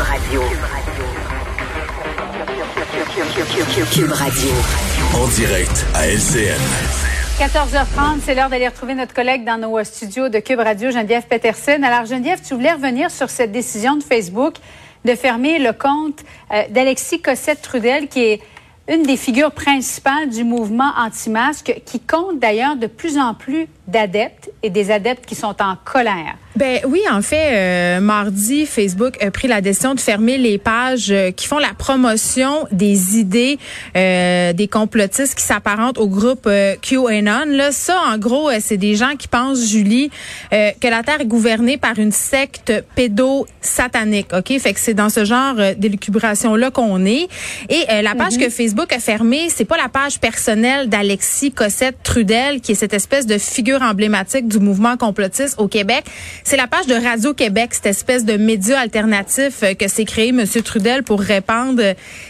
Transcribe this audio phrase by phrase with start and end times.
[0.00, 0.40] Radio.
[3.92, 4.50] Cube Radio.
[5.14, 6.56] En direct à LCN.
[7.38, 11.82] 14h30, c'est l'heure d'aller retrouver notre collègue dans nos studios de Cube Radio, Geneviève Peterson.
[11.82, 14.54] Alors, Geneviève, tu voulais revenir sur cette décision de Facebook
[15.04, 16.20] de fermer le compte
[16.52, 18.40] euh, d'Alexis Cossette-Trudel, qui est
[18.88, 24.50] une des figures principales du mouvement anti-masque, qui compte d'ailleurs de plus en plus d'adeptes
[24.62, 26.36] et des adeptes qui sont en colère.
[26.56, 31.10] Ben oui, en fait, euh, mardi, Facebook a pris la décision de fermer les pages
[31.10, 33.58] euh, qui font la promotion des idées
[33.96, 36.48] euh, des complotistes qui s'apparentent au groupe
[36.82, 37.44] QAnon.
[37.46, 40.10] Là, ça, en gros, c'est des gens qui pensent, Julie,
[40.50, 44.32] que la Terre est gouvernée par une secte pédo-satanique.
[44.32, 47.28] Ok, fait que c'est dans ce genre d'élucubration là qu'on est.
[47.68, 48.44] Et la page mhm.
[48.44, 52.94] que Facebook a fermée, c'est pas la page personnelle d'Alexis Cossette Trudel, qui est cette
[52.94, 56.04] espèce de figure emblématique du mouvement complotiste au Québec.
[56.44, 60.44] C'est la page de Radio-Québec, cette espèce de média alternatif euh, que s'est créé M.
[60.64, 61.82] Trudel pour répandre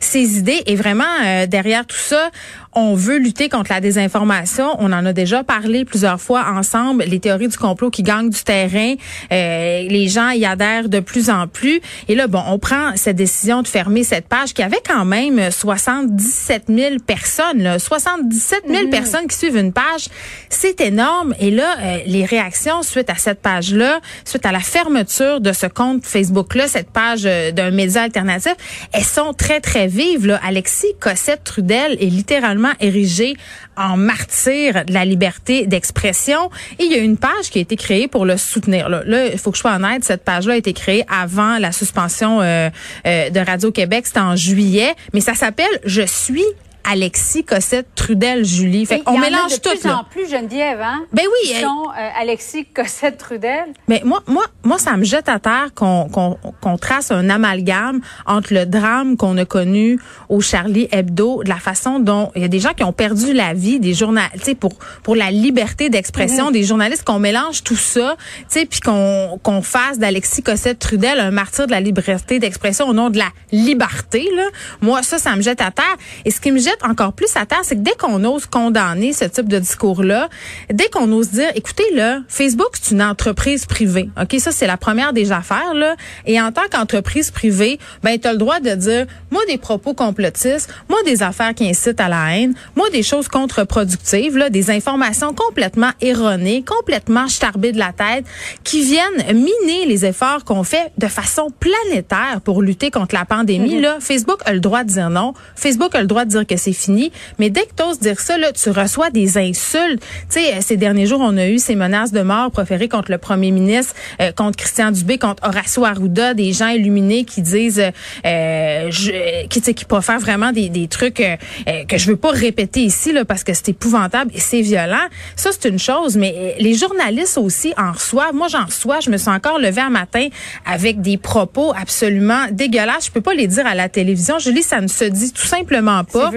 [0.00, 0.62] ses idées.
[0.66, 2.30] Et vraiment, euh, derrière tout ça,
[2.74, 4.74] on veut lutter contre la désinformation.
[4.78, 7.04] On en a déjà parlé plusieurs fois ensemble.
[7.04, 8.94] Les théories du complot qui gagnent du terrain,
[9.32, 11.80] euh, les gens y adhèrent de plus en plus.
[12.08, 15.50] Et là, bon, on prend cette décision de fermer cette page qui avait quand même
[15.50, 17.62] 77 000 personnes.
[17.62, 17.78] Là.
[17.78, 18.90] 77 000 mhm.
[18.90, 20.08] personnes qui suivent une page,
[20.48, 21.23] c'est énorme.
[21.38, 25.66] Et là, euh, les réactions suite à cette page-là, suite à la fermeture de ce
[25.66, 28.54] compte Facebook-là, cette page euh, d'un média alternatif,
[28.92, 30.26] elles sont très, très vives.
[30.26, 30.40] Là.
[30.44, 33.34] Alexis Cossette-Trudel est littéralement érigé
[33.76, 36.50] en martyr de la liberté d'expression.
[36.78, 38.88] Et il y a une page qui a été créée pour le soutenir.
[38.88, 42.40] Là, il faut que je sois honnête, cette page-là a été créée avant la suspension
[42.40, 42.70] euh,
[43.06, 44.06] euh, de Radio-Québec.
[44.06, 44.94] C'était en juillet.
[45.12, 46.44] Mais ça s'appelle «Je suis
[46.84, 48.86] Alexis Cossette Trudel Julie.
[48.86, 49.70] Fait on mélange tout.
[49.70, 51.02] De plus en plus Geneviève, hein?
[51.12, 51.60] Ben oui.
[51.60, 53.66] Sont euh, Alexis Cossette Trudel.
[53.88, 58.54] Mais moi, moi, moi, ça me jette à terre qu'on qu'on trace un amalgame entre
[58.54, 62.48] le drame qu'on a connu au Charlie Hebdo, de la façon dont il y a
[62.48, 66.54] des gens qui ont perdu la vie, des journalistes, pour pour la liberté d'expression, mm-hmm.
[66.54, 71.20] des journalistes, qu'on mélange tout ça, tu sais, puis qu'on qu'on fasse d'Alexis Cossette Trudel
[71.20, 74.28] un martyr de la liberté d'expression au nom de la liberté.
[74.34, 74.44] Là,
[74.80, 75.96] moi, ça, ça me jette à terre.
[76.24, 79.12] Et ce qui me jette encore plus à terre, c'est que dès qu'on ose condamner
[79.12, 80.28] ce type de discours-là,
[80.72, 84.10] dès qu'on ose dire, écoutez, là, Facebook, c'est une entreprise privée.
[84.20, 85.96] OK, ça, c'est la première des affaires, là.
[86.26, 89.94] Et en tant qu'entreprise privée, ben, tu as le droit de dire, moi, des propos
[89.94, 94.70] complotistes, moi, des affaires qui incitent à la haine, moi, des choses contre-productives, là, des
[94.70, 98.24] informations complètement erronées, complètement starbées de la tête,
[98.62, 103.76] qui viennent miner les efforts qu'on fait de façon planétaire pour lutter contre la pandémie,
[103.76, 103.82] mm-hmm.
[103.82, 103.96] là.
[104.00, 105.34] Facebook a le droit de dire non.
[105.56, 107.12] Facebook a le droit de dire que c'est fini.
[107.38, 110.00] Mais dès que tu oses dire ça, là, tu reçois des insultes.
[110.30, 113.10] Tu sais, euh, ces derniers jours, on a eu ces menaces de mort proférées contre
[113.10, 117.80] le premier ministre, euh, contre Christian Dubé, contre Horacio Arruda, des gens illuminés qui disent,
[117.80, 123.12] euh, je, qui, qui faire vraiment des, des trucs que je veux pas répéter ici
[123.12, 125.06] là, parce que c'est épouvantable et c'est violent.
[125.36, 128.34] Ça, c'est une chose, mais les journalistes aussi en reçoivent.
[128.34, 129.00] Moi, j'en reçois.
[129.00, 130.28] Je me suis encore levée un matin
[130.66, 133.06] avec des propos absolument dégueulasses.
[133.06, 134.38] Je peux pas les dire à la télévision.
[134.38, 136.30] Je lis, ça ne se dit tout simplement pas.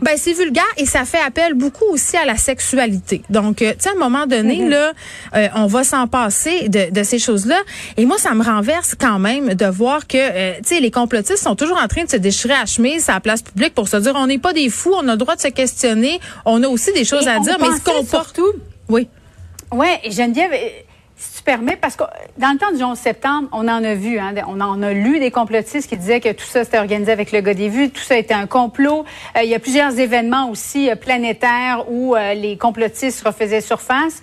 [0.00, 3.22] Ben, c'est vulgaire et ça fait appel beaucoup aussi à la sexualité.
[3.30, 4.68] Donc, euh, tu sais, à un moment donné, mm-hmm.
[4.68, 4.92] là,
[5.36, 7.58] euh, on va s'en passer de, de ces choses-là.
[7.96, 11.42] Et moi, ça me renverse quand même de voir que, euh, tu sais, les complotistes
[11.42, 13.96] sont toujours en train de se déchirer à chemise à la place publique pour se
[13.96, 16.68] dire, on n'est pas des fous, on a le droit de se questionner, on a
[16.68, 18.40] aussi des choses à dire, mais ce qu'on porte...
[18.88, 19.08] Oui.
[19.72, 20.50] Ouais, et Geneviève
[21.20, 22.04] si tu permets, parce que
[22.38, 25.20] dans le temps du 11 septembre, on en a vu, hein, on en a lu
[25.20, 28.00] des complotistes qui disaient que tout ça c'était organisé avec le gars des vues, tout
[28.00, 29.04] ça était un complot.
[29.36, 34.22] Euh, il y a plusieurs événements aussi euh, planétaires où euh, les complotistes refaisaient surface.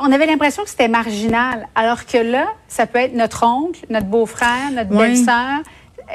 [0.00, 4.06] On avait l'impression que c'était marginal, alors que là, ça peut être notre oncle, notre
[4.06, 5.60] beau-frère, notre belle-sœur.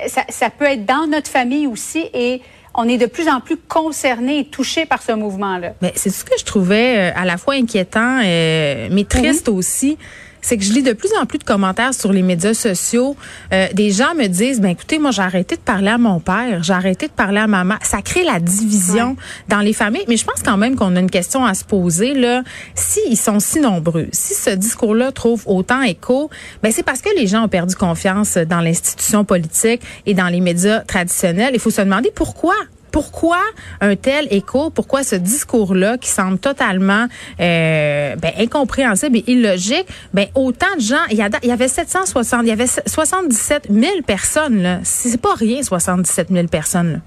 [0.08, 2.42] Ça, ça peut être dans notre famille aussi et
[2.78, 5.74] on est de plus en plus concerné et touché par ce mouvement-là.
[5.82, 9.98] Mais c'est ce que je trouvais euh, à la fois inquiétant, euh, mais triste aussi
[10.48, 13.18] c'est que je lis de plus en plus de commentaires sur les médias sociaux.
[13.52, 16.64] Euh, des gens me disent, ben écoutez, moi j'ai arrêté de parler à mon père,
[16.64, 17.76] j'ai arrêté de parler à maman.
[17.82, 19.18] Ça crée la division
[19.50, 20.06] dans les familles.
[20.08, 22.44] Mais je pense quand même qu'on a une question à se poser là.
[22.76, 26.30] Si ils sont si nombreux, si ce discours-là trouve autant écho,
[26.64, 30.40] ben c'est parce que les gens ont perdu confiance dans l'institution politique et dans les
[30.40, 31.52] médias traditionnels.
[31.56, 32.56] Il faut se demander pourquoi
[32.98, 33.38] pourquoi
[33.80, 37.06] un tel écho, pourquoi ce discours-là qui semble totalement
[37.40, 39.86] euh, ben, incompréhensible et illogique,
[40.16, 44.64] ben autant de gens, il y, y avait 760, il y avait 77 000 personnes
[44.64, 46.94] là, c'est pas rien 77 000 personnes.
[46.94, 47.00] Là.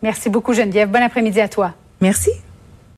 [0.00, 0.88] Merci beaucoup Geneviève.
[0.88, 1.74] Bon après-midi à toi.
[2.00, 2.30] Merci.